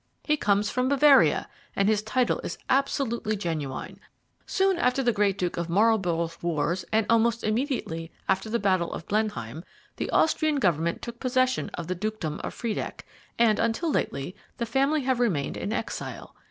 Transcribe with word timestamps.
He 0.23 0.35
comes 0.35 0.71
from 0.71 0.89
Bavaria, 0.89 1.47
and 1.75 1.87
his 1.87 2.01
title 2.01 2.39
is 2.43 2.57
absolutely 2.71 3.35
genuine. 3.37 3.99
Soon 4.47 4.79
after 4.79 5.03
the 5.03 5.13
great 5.13 5.37
Duke 5.37 5.57
of 5.57 5.69
Marlborough's 5.69 6.41
wars, 6.41 6.83
and 6.91 7.05
almost 7.07 7.43
immediately 7.43 8.11
after 8.27 8.49
the 8.49 8.57
Battle 8.57 8.91
of 8.93 9.07
Blenheim, 9.07 9.63
the 9.97 10.09
Austrian 10.09 10.55
Government 10.55 11.03
took 11.03 11.19
possession 11.19 11.69
of 11.75 11.85
the 11.85 11.93
Dukedom 11.93 12.41
of 12.43 12.51
Friedeck, 12.55 13.05
and 13.37 13.59
until 13.59 13.91
lately 13.91 14.35
the 14.57 14.65
family 14.65 15.01
have 15.03 15.19
remained 15.19 15.55
in 15.55 15.71
exile. 15.71 16.35